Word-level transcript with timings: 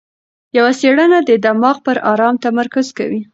یوه 0.57 0.71
څېړنه 0.79 1.19
د 1.23 1.29
دماغ 1.45 1.77
پر 1.85 1.97
ارام 2.11 2.35
تمرکز 2.45 2.87
کوي. 2.97 3.21